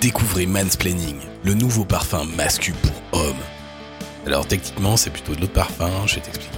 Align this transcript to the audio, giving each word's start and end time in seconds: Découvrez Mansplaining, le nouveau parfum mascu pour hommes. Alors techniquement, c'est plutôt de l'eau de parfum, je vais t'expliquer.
Découvrez 0.00 0.46
Mansplaining, 0.46 1.16
le 1.44 1.52
nouveau 1.52 1.84
parfum 1.84 2.24
mascu 2.34 2.72
pour 2.72 3.20
hommes. 3.20 3.36
Alors 4.26 4.46
techniquement, 4.46 4.96
c'est 4.96 5.10
plutôt 5.10 5.34
de 5.34 5.42
l'eau 5.42 5.46
de 5.46 5.52
parfum, 5.52 5.90
je 6.06 6.14
vais 6.14 6.20
t'expliquer. 6.22 6.56